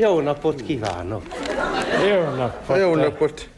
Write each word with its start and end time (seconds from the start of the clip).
Jó 0.00 0.20
napot 0.20 0.62
kívánok! 0.62 1.22
Jó 2.08 2.36
napot! 2.36 2.76
Jó 2.78 2.94
napot! 2.94 3.48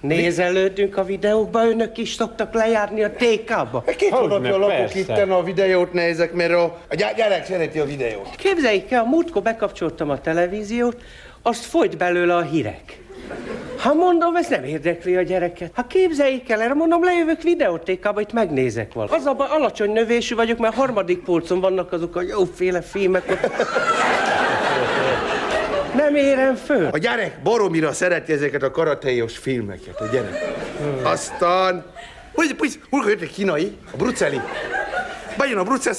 Nézelődünk 0.00 0.96
a 0.96 1.04
videókba, 1.04 1.68
önök 1.68 1.98
is 1.98 2.12
szoktak 2.12 2.54
lejárni 2.54 3.02
a 3.02 3.10
TK-ba. 3.10 3.84
Két 3.96 4.10
Hogyne, 4.10 4.34
hónapja 4.34 4.58
lakok 4.58 4.94
itten, 4.94 5.30
a 5.30 5.42
videót 5.42 5.92
nézek, 5.92 6.32
mert 6.32 6.52
a, 6.52 6.62
a 6.64 6.94
gy- 6.94 7.14
gyerek 7.16 7.44
szereti 7.44 7.78
a 7.78 7.84
videót. 7.84 8.28
Képzeljék 8.36 8.90
el, 8.90 9.02
a 9.02 9.04
múltkor 9.04 9.42
bekapcsoltam 9.42 10.10
a 10.10 10.20
televíziót, 10.20 10.96
azt 11.42 11.64
folyt 11.64 11.96
belőle 11.96 12.36
a 12.36 12.42
hírek. 12.42 12.98
Ha 13.78 13.94
mondom, 13.94 14.36
ez 14.36 14.48
nem 14.48 14.64
érdekli 14.64 15.16
a 15.16 15.22
gyereket. 15.22 15.70
Ha 15.74 15.82
képzeljék 15.86 16.50
el, 16.50 16.60
erre 16.60 16.74
mondom, 16.74 17.04
lejövök 17.04 17.42
videótékába, 17.42 18.20
itt 18.20 18.32
megnézek 18.32 18.92
valamit. 18.92 19.16
Az 19.16 19.26
a 19.26 19.32
baj, 19.34 19.48
alacsony 19.50 19.92
növésű 19.92 20.34
vagyok, 20.34 20.58
mert 20.58 20.74
harmadik 20.74 21.18
polcon 21.18 21.60
vannak 21.60 21.92
azok 21.92 22.16
a 22.16 22.22
jóféle 22.22 22.80
filmek 22.82 23.30
ott. 23.30 23.48
Nem 25.94 26.14
érem 26.14 26.54
föl. 26.54 26.88
A 26.92 26.98
gyerek 26.98 27.42
baromira 27.42 27.92
szereti 27.92 28.32
ezeket 28.32 28.62
a 28.62 28.70
karatéjos 28.70 29.38
filmeket, 29.38 30.00
a 30.00 30.04
gyerek. 30.12 30.52
Aztán... 31.02 31.84
Hogy, 32.34 32.54
hogy, 32.58 32.80
hogy 32.90 33.06
jött 33.06 33.20
egy 33.20 33.32
kínai, 33.32 33.76
a 33.92 33.96
Bruceli. 33.96 34.40
Bejön 35.36 35.58
a 35.58 35.62
Bruceli, 35.62 35.96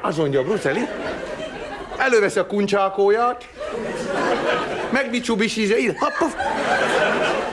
azt 0.00 0.16
mondja, 0.16 0.40
a 0.40 0.42
Bruceli. 0.42 0.80
Előveszi 1.96 2.38
a 2.38 2.46
kuncsákóját, 2.46 3.48
megbicsubisízja, 4.90 5.76
így, 5.76 5.96
ha, 5.98 6.12
puf. 6.18 6.34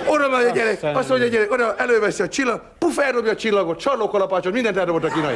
Oda 0.05 0.29
megy 0.29 0.45
a 0.45 0.49
gyerek, 0.49 0.79
azt 0.93 1.09
mondja 1.09 1.27
a 1.27 1.29
gyerek, 1.29 1.51
oda 1.51 1.75
előveszi 1.77 2.21
a 2.21 2.27
csillag, 2.27 2.61
puf, 2.77 2.97
eldobja 2.97 3.31
a 3.31 3.35
csillagot, 3.35 3.79
sarlókalapácsot, 3.79 4.53
mindent 4.53 4.77
eldobott 4.77 5.03
a 5.03 5.07
kínai. 5.07 5.35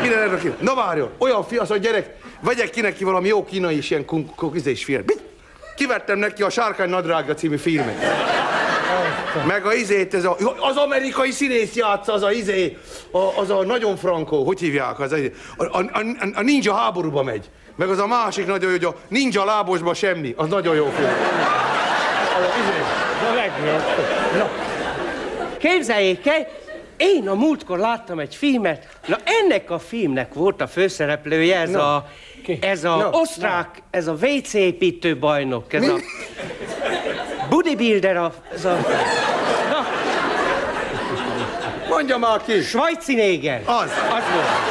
Minden 0.00 0.28
a 0.28 0.36
kínai. 0.36 0.56
Na 0.60 0.74
várjon, 0.74 1.10
olyan 1.18 1.44
fi, 1.44 1.56
az 1.56 1.70
a 1.70 1.76
gyerek, 1.76 2.14
vegyek 2.40 2.70
ki 2.70 2.80
neki 2.80 3.04
valami 3.04 3.28
jó 3.28 3.44
kínai 3.44 3.76
is 3.76 3.90
ilyen 3.90 4.04
kun- 4.04 4.34
kun- 4.34 4.56
izés 4.56 4.84
film. 4.84 5.02
Mit? 5.06 5.22
Kivettem 5.76 6.18
neki 6.18 6.42
a 6.42 6.50
Sárkány 6.50 6.88
nadrága 6.88 7.34
című 7.34 7.56
filmet. 7.56 7.96
Meg 9.46 9.66
a 9.66 9.72
izét, 9.74 10.14
ez 10.14 10.24
a, 10.24 10.36
az 10.60 10.76
amerikai 10.76 11.30
színész 11.30 11.74
játsza, 11.74 12.12
az 12.12 12.22
a 12.22 12.32
izé, 12.32 12.76
a, 13.10 13.18
az 13.40 13.50
a 13.50 13.62
nagyon 13.62 13.96
frankó, 13.96 14.44
hogy 14.44 14.60
hívják, 14.60 15.00
az 15.00 15.12
a, 15.12 15.16
a, 15.56 15.64
a, 15.78 15.84
a, 16.34 16.42
ninja 16.42 16.74
háborúba 16.74 17.22
megy. 17.22 17.50
Meg 17.76 17.88
az 17.88 17.98
a 17.98 18.06
másik 18.06 18.46
nagyon 18.46 18.70
jó, 18.70 18.76
hogy 18.76 18.84
a 18.84 18.94
ninja 19.08 19.44
lábosba 19.44 19.94
semmi, 19.94 20.34
az 20.36 20.48
nagyon 20.48 20.74
jó 20.74 20.84
film. 20.96 21.08
Az 22.38 22.44
a 22.44 22.58
izé. 22.60 22.78
A 23.30 23.34
legjobb. 23.34 23.82
Képzeljék 25.58 26.26
el, 26.26 26.46
én 27.00 27.28
a 27.28 27.34
múltkor 27.34 27.78
láttam 27.78 28.18
egy 28.18 28.34
filmet, 28.34 28.88
na 29.06 29.16
ennek 29.24 29.70
a 29.70 29.78
filmnek 29.78 30.34
volt 30.34 30.60
a 30.60 30.66
főszereplője, 30.66 31.58
ez 31.58 31.70
Na, 31.70 31.94
a, 31.94 32.08
ki? 32.44 32.58
ez 32.62 32.84
a 32.84 32.96
Na, 32.96 33.10
osztrák, 33.10 33.82
ez 33.90 34.06
a 34.06 34.12
WC 34.12 34.54
építő 34.54 35.18
bajnok, 35.18 35.72
ez 35.72 35.88
a 35.88 35.96
bodybuilder, 37.48 38.16
a, 38.16 38.34
ez 38.54 38.64
a 38.64 38.76
na, 39.70 39.86
Mondja 41.88 42.18
már 42.18 42.40
ki! 42.46 42.60
svajci 42.60 43.14
néger. 43.14 43.62
Az. 43.64 43.90
Az 43.90 44.22
volt. 44.34 44.70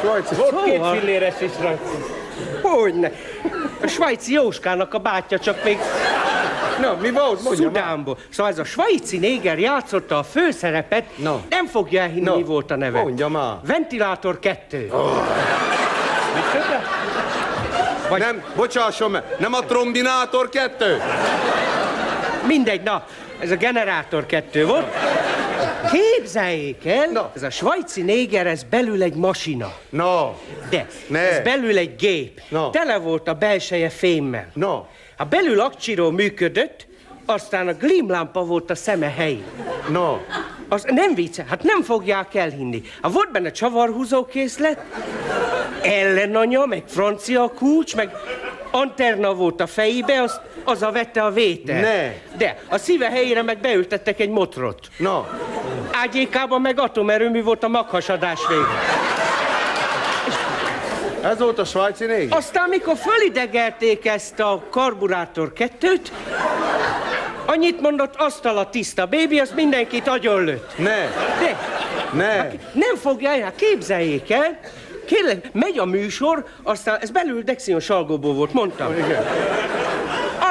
Svájci. 0.00 0.34
Volt 0.34 0.64
két 0.64 0.98
filléres 0.98 1.34
is 1.40 1.50
rajta. 1.60 1.82
Hogyne. 2.62 3.12
A 3.82 3.86
svájci 3.86 4.32
Jóskának 4.32 4.94
a 4.94 4.98
bátyja, 4.98 5.38
csak 5.38 5.64
még 5.64 5.78
Na, 6.80 6.96
mi 7.00 7.10
volt? 7.10 7.42
Mondja. 7.42 7.66
Szudánból. 7.66 8.18
Szóval 8.30 8.52
ez 8.52 8.58
a 8.58 8.64
svájci 8.64 9.18
néger 9.18 9.58
játszotta 9.58 10.18
a 10.18 10.22
főszerepet, 10.22 11.04
Na. 11.16 11.40
nem 11.48 11.66
fogja 11.66 12.02
elhinni, 12.02 12.24
Na, 12.24 12.36
mi 12.36 12.42
volt 12.42 12.70
a 12.70 12.76
neve. 12.76 13.00
mondja 13.02 13.28
már. 13.28 13.54
Ventilátor 13.66 14.38
2. 14.38 14.90
Vagy... 18.08 18.20
Nem, 18.20 18.42
bocsásson 18.56 19.10
meg, 19.10 19.22
nem 19.38 19.52
a 19.54 19.60
trombinátor 19.60 20.48
kettő? 20.48 21.00
Mindegy, 22.46 22.82
na, 22.82 23.04
ez 23.38 23.50
a 23.50 23.56
generátor 23.56 24.26
2 24.26 24.66
volt. 24.66 24.84
Képzeljék 25.92 26.86
el, 26.86 27.06
Na. 27.12 27.30
ez 27.34 27.42
a 27.42 27.50
svájci 27.50 28.02
néger, 28.02 28.46
ez 28.46 28.62
belül 28.62 29.02
egy 29.02 29.14
masina. 29.14 29.72
Na, 29.90 30.34
De, 30.70 30.86
Ne. 31.06 31.18
ez 31.18 31.40
belül 31.44 31.78
egy 31.78 31.96
gép. 31.96 32.40
Na. 32.48 32.70
Tele 32.70 32.96
volt 32.98 33.28
a 33.28 33.34
belseje 33.34 33.88
fémmel. 33.88 34.50
na, 34.54 34.86
Ha 35.16 35.24
belül 35.24 35.60
akcsiró 35.60 36.10
működött, 36.10 36.86
aztán 37.26 37.68
a 37.68 37.72
glimlámpa 37.72 38.44
volt 38.44 38.70
a 38.70 38.74
szeme 38.74 39.12
helyén. 39.16 39.44
na. 39.88 40.20
Az 40.68 40.84
nem 40.88 41.14
vicce, 41.14 41.44
hát 41.48 41.62
nem 41.62 41.82
fogják 41.82 42.34
elhinni. 42.34 42.82
Ha 43.00 43.08
volt 43.08 43.30
benne 43.32 43.50
csavarhúzókészlet, 43.50 44.78
ellenanya, 45.82 46.66
meg 46.66 46.82
francia 46.86 47.48
kulcs, 47.48 47.96
meg 47.96 48.10
anterna 48.70 49.34
volt 49.34 49.60
a 49.60 49.66
fejébe, 49.66 50.22
az, 50.22 50.40
az 50.64 50.82
a 50.82 50.90
vette 50.90 51.22
a 51.22 51.30
vétel. 51.30 51.80
Ne. 51.80 52.12
De 52.36 52.58
a 52.68 52.78
szíve 52.78 53.10
helyére 53.10 53.42
meg 53.42 53.58
beültettek 53.58 54.20
egy 54.20 54.28
motrot. 54.28 54.88
Na, 54.98 55.38
Ágyékában 56.04 56.60
meg 56.60 56.80
atomerőmű 56.80 57.42
volt 57.42 57.64
a 57.64 57.68
maghasadás 57.68 58.40
vége. 58.48 58.64
ez 61.22 61.38
volt 61.38 61.58
a 61.58 61.64
svájci 61.64 62.04
négy? 62.04 62.32
Aztán, 62.32 62.68
mikor 62.68 62.96
fölidegelték 62.96 64.06
ezt 64.06 64.40
a 64.40 64.62
karburátor 64.70 65.52
kettőt, 65.52 66.12
annyit 67.46 67.80
mondott, 67.80 68.14
asztal 68.16 68.58
a 68.58 68.70
tiszta 68.70 69.06
bébi, 69.06 69.38
az 69.38 69.52
mindenkit 69.54 70.08
agyonlőtt. 70.08 70.78
Ne, 70.78 71.08
De 71.40 71.58
ne. 72.12 72.36
Nem 72.72 72.96
fogja 72.96 73.30
el, 73.30 73.40
hát 73.40 73.56
képzeljék 73.56 74.30
el, 74.30 74.58
Kérlek, 75.06 75.52
megy 75.52 75.78
a 75.78 75.84
műsor, 75.84 76.44
aztán 76.62 76.98
ez 77.00 77.10
belül 77.10 77.42
Dexion 77.42 77.80
salgóból 77.80 78.34
volt, 78.34 78.52
mondtam. 78.52 78.92
Igen. 78.92 79.24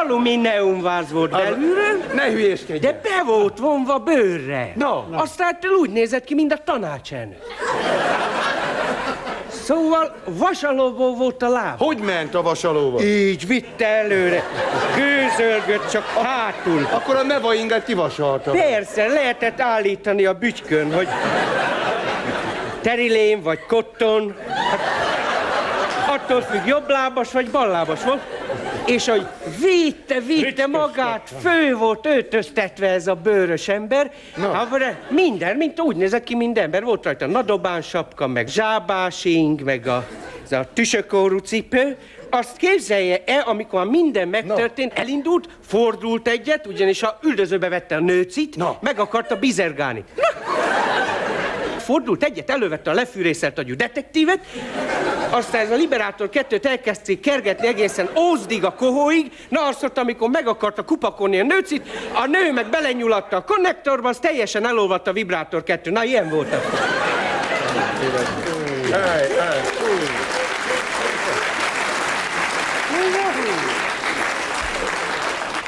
Alumíniumváz 0.03 1.11
volt 1.11 1.31
belülről, 1.31 2.03
Ne 2.13 2.23
hülyéskedj. 2.29 2.79
de 2.79 2.91
be 3.03 3.23
volt 3.25 3.59
vonva 3.59 3.97
bőrre. 3.97 4.71
Na. 4.75 5.05
Aztán 5.11 5.49
ettől 5.49 5.71
úgy 5.71 5.89
nézett 5.89 6.23
ki, 6.23 6.33
mint 6.33 6.53
a 6.53 6.57
tanácselnök. 6.65 7.37
Szóval 9.47 10.15
vasalóból 10.25 11.15
volt 11.15 11.41
a 11.43 11.49
láb. 11.49 11.77
Hogy 11.77 11.97
ment 11.97 12.35
a 12.35 12.41
vasalóval? 12.41 13.01
Így 13.01 13.47
vitte 13.47 13.87
előre. 13.87 14.43
Gőzölgött 14.95 15.89
csak 15.89 16.03
hátul. 16.05 16.87
Akkor 16.91 17.15
a 17.15 17.23
nevainget 17.23 17.85
kivasalta. 17.85 18.51
Persze, 18.51 19.07
lehetett 19.07 19.61
állítani 19.61 20.25
a 20.25 20.33
bütykön, 20.33 20.93
hogy 20.93 21.07
terilén 22.81 23.41
vagy 23.41 23.59
kotton. 23.67 24.35
Hát, 24.49 24.79
attól 26.07 26.41
függ, 26.41 26.65
jobblábas 26.67 27.31
vagy 27.31 27.49
ballábas 27.49 28.03
volt. 28.03 28.21
És 28.85 29.07
hogy 29.07 29.27
vitte, 29.59 30.19
vitte 30.19 30.67
magát, 30.67 31.31
fő 31.41 31.75
volt 31.75 32.05
öltöztetve 32.05 32.89
ez 32.89 33.07
a 33.07 33.16
bőrös 33.16 33.67
ember. 33.67 34.11
Na. 34.35 34.51
Na. 34.51 34.67
minden, 35.09 35.55
mint 35.55 35.79
úgy 35.79 35.95
nézett 35.95 36.23
ki, 36.23 36.35
mint 36.35 36.57
ember. 36.57 36.83
Volt 36.83 37.03
rajta 37.03 37.25
nadobán 37.25 37.81
sapka, 37.81 38.27
meg 38.27 38.47
zsábásing, 38.47 39.61
meg 39.61 39.88
a, 39.88 40.07
ez 40.44 40.51
a 40.51 40.67
tüsökórú 40.73 41.38
cipő. 41.38 41.97
Azt 42.29 42.57
képzelje 42.57 43.23
el, 43.25 43.41
amikor 43.41 43.89
minden 43.89 44.27
megtörtént, 44.27 44.94
elindult, 44.94 45.50
fordult 45.67 46.27
egyet, 46.27 46.67
ugyanis 46.67 47.03
a 47.03 47.19
üldözőbe 47.23 47.69
vette 47.69 47.95
a 47.95 48.00
nőcit, 48.00 48.55
Na. 48.55 48.77
meg 48.81 49.00
akarta 49.00 49.35
bizergálni. 49.39 50.03
Na. 50.15 50.51
Fordult 51.77 52.23
egyet, 52.23 52.50
elővette 52.50 52.91
a 52.91 52.94
lefűrészelt 52.94 53.57
agyú 53.57 53.75
detektívet, 53.75 54.39
aztán 55.33 55.61
ez 55.61 55.71
a 55.71 55.75
Liberátor 55.75 56.29
kettőt 56.29 56.66
elkezdték 56.66 57.19
kergetni 57.19 57.67
egészen 57.67 58.09
Ózdig 58.17 58.63
a 58.63 58.73
kohóig, 58.73 59.31
na 59.49 59.67
azt 59.67 59.83
ott, 59.83 59.97
amikor 59.97 60.29
meg 60.29 60.47
akarta 60.47 60.83
kupakolni 60.83 61.39
a 61.39 61.44
nőcit, 61.44 61.88
a 62.13 62.25
nő 62.25 62.51
meg 62.51 62.69
belenyulatta 62.69 63.35
a 63.35 63.44
konnektorba, 63.44 64.09
az 64.09 64.19
teljesen 64.19 64.67
elolvadt 64.67 65.07
a 65.07 65.13
Vibrátor 65.13 65.63
kettő. 65.63 65.91
Na, 65.91 66.03
ilyen 66.03 66.29
volt. 66.29 66.53
ej. 66.53 66.61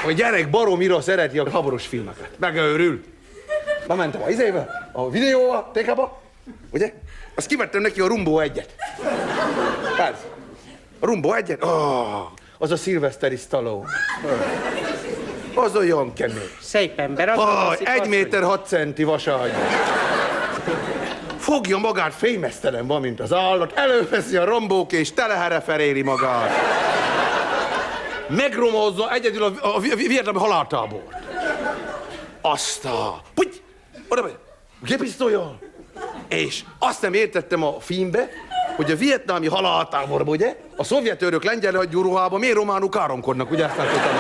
A 0.06 0.12
gyerek 0.12 0.50
baromira 0.50 1.02
szereti 1.02 1.40
a 1.40 1.50
haboros 1.50 1.88
filmeket. 1.88 2.30
Megőrül. 2.40 3.04
Bementem 3.88 4.22
a 4.22 4.30
izébe, 4.30 4.90
a 4.92 5.10
videóba, 5.10 5.70
tékába, 5.74 6.22
ugye? 6.72 6.94
Azt 7.36 7.48
kivettem 7.48 7.82
neki 7.82 8.02
a 8.02 8.08
Rumbo 8.08 8.40
egyet. 8.40 8.76
Persze. 9.98 10.26
A 11.00 11.06
Rumbo 11.06 11.34
egyet? 11.34 11.64
Oh, 11.64 12.24
az 12.58 12.72
a 12.72 12.76
Sylvester 12.76 13.38
Stallone. 13.38 13.90
Az 15.56 15.76
olyan 15.76 16.14
kemény. 16.14 16.50
Szép 16.62 17.00
ember. 17.00 17.30
Az 17.30 17.38
alszik, 17.38 17.90
egy 17.90 18.08
méter 18.08 18.44
hat 18.44 18.68
centi 18.68 19.04
vaságy. 19.04 19.52
Fogja 21.38 21.78
magát, 21.78 22.14
fémesztelen 22.14 22.88
van, 22.88 23.02
mint 23.02 23.20
az 23.20 23.34
állat, 23.34 23.72
előveszi 23.76 24.38
a 24.38 24.46
rombók 24.46 24.92
és 24.92 25.14
telehereferéli 25.14 26.02
magát. 26.02 26.52
Megromozza 28.30 29.14
egyedül 29.14 29.44
a, 29.44 29.52
a, 29.62 29.76
a 29.76 29.80
vietnami 29.96 30.38
haláltábort. 30.38 31.14
Azt 32.42 32.86
a... 32.86 33.22
Puty! 33.34 33.62
Oda 34.10 34.22
megy! 34.22 34.38
Gépisztolyal! 34.82 35.60
És 36.28 36.64
azt 36.80 37.02
nem 37.02 37.14
értettem 37.14 37.64
a 37.64 37.80
filmbe, 37.80 38.30
hogy 38.76 38.92
a 38.92 38.96
vietnámi 38.96 39.48
haláltáborban, 39.48 40.28
ugye, 40.28 40.56
a 40.76 40.84
szovjet 40.84 41.22
őrök 41.22 41.44
lengyel 41.44 41.74
hagyjú 41.74 42.02
ruhában 42.02 42.40
miért 42.40 42.56
románul 42.56 42.90
káromkodnak, 42.90 43.52
ugye 43.52 43.66
ezt 43.66 43.78
nem 43.78 43.88
tudtam. 43.88 44.14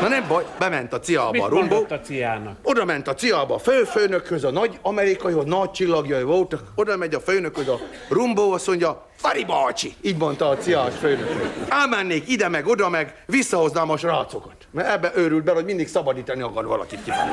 Na 0.00 0.08
nem 0.08 0.24
baj, 0.28 0.44
bement 0.58 0.92
a 0.92 1.00
ciába 1.00 1.44
a 1.44 1.48
rumbó. 1.48 1.86
a 1.88 1.94
ciának? 1.94 2.56
Oda 2.62 2.84
ment 2.84 3.08
a 3.08 3.14
ciába 3.14 3.54
a 3.54 3.58
főfőnökhöz, 3.58 4.44
a 4.44 4.50
nagy 4.50 4.78
amerikai, 4.82 5.32
hogy 5.32 5.46
nagy 5.46 5.70
csillagjai 5.70 6.22
voltak, 6.22 6.62
oda 6.74 6.96
megy 6.96 7.14
a 7.14 7.20
főnökhöz 7.20 7.68
a 7.68 7.78
rumbó, 8.08 8.52
azt 8.52 8.66
mondja, 8.66 9.06
Fari 9.16 9.44
bácsi, 9.44 9.94
így 10.00 10.16
mondta 10.16 10.48
a 10.48 10.56
ciás 10.56 10.94
főnök. 10.94 11.28
Elmennék 11.68 12.28
ide 12.28 12.48
meg, 12.48 12.66
oda 12.66 12.88
meg, 12.88 13.22
visszahoznám 13.26 13.90
a 13.90 13.96
srácokat. 13.96 14.54
Mert 14.70 14.88
ebbe 14.88 15.12
őrült 15.14 15.44
be, 15.44 15.52
hogy 15.52 15.64
mindig 15.64 15.88
szabadítani 15.88 16.42
akar 16.42 16.66
valakit 16.66 17.04
kifelé. 17.04 17.30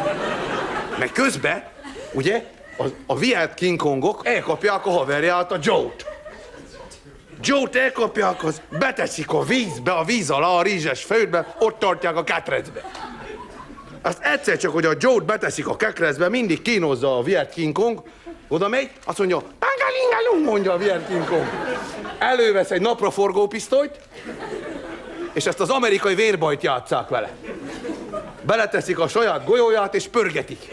Meg 0.99 1.11
közben, 1.11 1.63
ugye, 2.13 2.43
a, 2.77 2.83
a 3.05 3.17
Viet 3.17 3.53
King 3.53 3.79
Kongok 3.79 4.27
elkapják 4.27 4.85
a 4.85 4.89
haverját, 4.89 5.51
a 5.51 5.57
Joe-t. 5.61 6.05
Joe-t 7.41 7.75
elkapják, 7.75 8.43
az 8.43 8.61
beteszik 8.69 9.31
a 9.31 9.43
vízbe, 9.43 9.91
a 9.91 10.03
víz 10.03 10.29
alá, 10.29 10.47
a 10.47 10.61
rizses 10.61 11.03
földbe, 11.03 11.55
ott 11.59 11.79
tartják 11.79 12.15
a 12.15 12.23
ketrecbe. 12.23 12.91
Azt 14.01 14.23
egyszer 14.23 14.57
csak, 14.57 14.71
hogy 14.71 14.85
a 14.85 14.93
Joe-t 14.99 15.25
beteszik 15.25 15.67
a 15.67 15.75
kekrezbe, 15.75 16.29
mindig 16.29 16.61
kínozza 16.61 17.17
a 17.17 17.23
Viet 17.23 17.53
King 17.53 17.73
Kong, 17.73 18.01
oda 18.47 18.67
megy, 18.67 18.89
azt 19.05 19.17
mondja, 19.17 19.37
pangalingalung, 19.37 20.45
mondja 20.45 20.73
a 20.73 20.77
Viet 20.77 21.07
King 21.07 21.25
Kong. 21.25 21.47
Elővesz 22.19 22.71
egy 22.71 22.81
napraforgó 22.81 23.47
pisztolyt, 23.47 23.99
és 25.33 25.45
ezt 25.45 25.59
az 25.59 25.69
amerikai 25.69 26.15
vérbajt 26.15 26.63
játszák 26.63 27.09
vele. 27.09 27.29
Beleteszik 28.41 28.99
a 28.99 29.07
saját 29.07 29.45
golyóját, 29.45 29.95
és 29.95 30.07
pörgetik. 30.07 30.67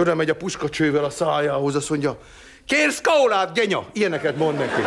Oda 0.00 0.14
megy 0.14 0.30
a 0.30 0.34
puskacsővel 0.34 1.04
a 1.04 1.10
szájához, 1.10 1.74
azt 1.74 1.90
mondja, 1.90 2.18
kérsz 2.66 3.00
kólát, 3.00 3.54
genya! 3.54 3.84
Ilyeneket 3.92 4.36
mond 4.36 4.58
neki. 4.58 4.82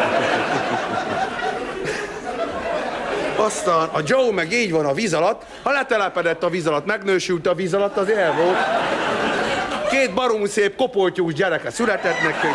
Aztán 3.35 3.89
a 3.91 3.99
Joe 4.05 4.31
meg 4.31 4.51
így 4.51 4.71
van 4.71 4.85
a 4.85 4.93
víz 4.93 5.13
alatt, 5.13 5.45
ha 5.63 5.71
letelepedett 5.71 6.43
a 6.43 6.49
víz 6.49 6.67
alatt, 6.67 6.85
megnősült 6.85 7.47
a 7.47 7.53
víz 7.53 7.73
alatt, 7.73 7.97
az 7.97 8.09
el 8.09 8.33
volt. 8.33 8.57
Két 9.89 10.13
barom 10.13 10.45
szép 10.45 10.75
kopoltyús 10.75 11.33
gyereke 11.33 11.69
született 11.69 12.21
neki. 12.21 12.47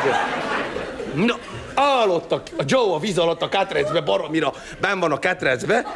Na, 1.14 1.34
állott 1.74 2.32
a, 2.32 2.42
a 2.56 2.62
Joe 2.66 2.94
a 2.94 2.98
víz 2.98 3.18
alatt 3.18 3.42
a 3.42 3.48
ketrecbe, 3.48 4.00
baromira 4.00 4.52
ben 4.80 5.00
van 5.00 5.12
a 5.12 5.18
ketrecbe, 5.18 5.86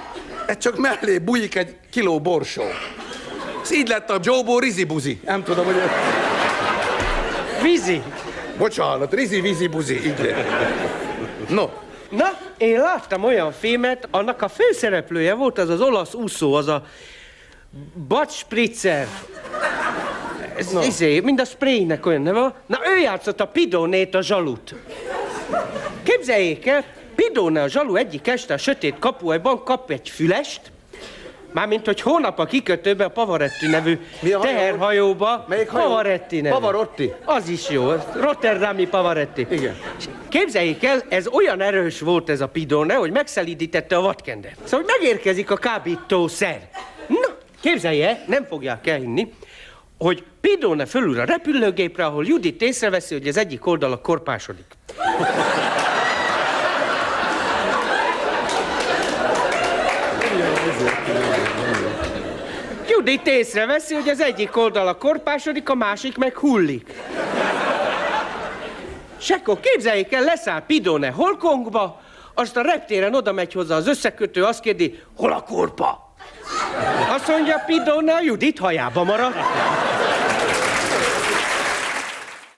ez 0.46 0.58
csak 0.58 0.76
mellé 0.76 1.18
bujik 1.18 1.54
egy 1.54 1.76
kiló 1.90 2.20
borsó. 2.20 2.62
Ez 3.62 3.72
így 3.72 3.88
lett 3.88 4.10
a 4.10 4.18
Joe-ból 4.22 4.60
rizibuzi. 4.60 5.20
Nem 5.24 5.42
tudom, 5.42 5.64
hogy... 5.64 5.74
Vízi. 7.62 8.02
Bocsánat, 8.58 9.14
rizi, 9.14 9.40
vizi, 9.40 9.66
buzi, 9.66 10.06
így 10.06 10.18
lett. 10.18 10.46
No, 11.48 11.68
Na, 12.10 12.38
én 12.56 12.80
láttam 12.80 13.24
olyan 13.24 13.52
filmet, 13.52 14.08
annak 14.10 14.42
a 14.42 14.48
főszereplője 14.48 15.34
volt 15.34 15.58
az 15.58 15.68
az 15.68 15.80
olasz 15.80 16.14
úszó, 16.14 16.54
az 16.54 16.68
a 16.68 16.84
Bud 18.08 18.30
Spritzer. 18.30 19.06
Ez 20.56 20.72
no. 20.72 20.82
izé, 20.82 21.20
mind 21.20 21.40
a 21.40 21.44
spraynek 21.44 22.06
olyan 22.06 22.22
neve. 22.22 22.54
Na, 22.66 22.78
ő 22.96 23.00
játszott 23.00 23.40
a 23.40 23.46
Pidonét, 23.46 24.14
a 24.14 24.22
zsalut. 24.22 24.74
Képzeljék 26.02 26.66
el, 26.66 26.84
Pidone 27.14 27.62
a 27.62 27.68
zsalu 27.68 27.96
egyik 27.96 28.26
este 28.26 28.54
a 28.54 28.58
sötét 28.58 28.98
kapuajban 28.98 29.64
kap 29.64 29.90
egy 29.90 30.08
fülest, 30.08 30.60
Mármint, 31.52 31.86
hogy 31.86 32.00
hónap 32.00 32.38
a 32.38 32.44
kikötőbe 32.44 33.04
a 33.04 33.08
Pavaretti 33.08 33.66
nevű 33.66 33.98
Mi 34.20 34.32
a 34.32 34.38
hajó? 34.38 34.50
teherhajóba. 34.52 35.44
Melyik 35.48 35.68
hajó? 35.68 35.84
Pavaretti 35.84 36.40
nevű. 36.40 36.54
Pavarotti? 36.54 37.12
Az 37.24 37.48
is 37.48 37.68
jó, 37.70 37.92
Rotterdami 38.14 38.86
Pavaretti. 38.86 39.46
Igen. 39.50 39.76
Képzeljék 40.28 40.84
el, 40.84 41.02
ez 41.08 41.26
olyan 41.26 41.60
erős 41.60 42.00
volt 42.00 42.30
ez 42.30 42.40
a 42.40 42.48
pidone, 42.48 42.94
hogy 42.94 43.10
megszelídítette 43.10 43.96
a 43.96 44.00
vadkendert. 44.00 44.56
Szóval 44.64 44.86
hogy 44.86 44.94
megérkezik 45.00 45.50
a 45.50 45.56
kábítószer. 45.56 46.68
Na, 47.06 47.36
képzelje, 47.60 48.08
el, 48.08 48.24
nem 48.26 48.44
fogják 48.44 48.86
elhinni, 48.86 49.32
hogy 49.98 50.24
Pidone 50.40 50.86
fölül 50.86 51.20
a 51.20 51.24
repülőgépre, 51.24 52.04
ahol 52.04 52.24
Judit 52.26 52.62
észreveszi, 52.62 53.14
hogy 53.14 53.28
az 53.28 53.36
egyik 53.36 53.66
oldala 53.66 54.00
korpásodik. 54.00 54.64
Judit 62.88 63.26
észreveszi, 63.26 63.94
hogy 63.94 64.08
az 64.08 64.20
egyik 64.20 64.56
oldala 64.56 64.96
korpásodik, 64.96 65.68
a 65.68 65.74
másik 65.74 66.16
meg 66.16 66.36
hullik. 66.36 66.94
És 69.18 69.30
akkor 69.30 69.60
képzeljék 69.60 70.12
el, 70.12 70.22
leszáll 70.22 70.62
Pidone 70.66 71.10
Holkongba, 71.10 72.00
azt 72.34 72.56
a 72.56 72.62
reptéren 72.62 73.14
oda 73.14 73.32
megy 73.32 73.52
hozzá 73.52 73.76
az 73.76 73.86
összekötő, 73.86 74.44
azt 74.44 74.60
kérdi, 74.60 75.02
hol 75.16 75.32
a 75.32 75.40
korpa? 75.40 76.14
Azt 77.14 77.28
mondja 77.28 77.62
Pidone, 77.66 78.14
a 78.14 78.20
Judit 78.20 78.58
hajába 78.58 79.04
maradt. 79.04 79.36